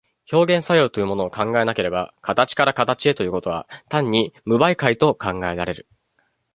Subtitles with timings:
[0.31, 5.87] 表現作用というものを考えなければ、形から形へということは単に無媒介と考えられる。